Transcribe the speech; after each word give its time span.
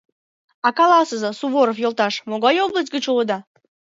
А 0.67 0.69
каласыза, 0.77 1.31
Суворов 1.39 1.77
йолташ, 1.83 2.13
могай 2.29 2.55
область 2.65 2.93
гыч 2.95 3.03
улыда? 3.11 3.37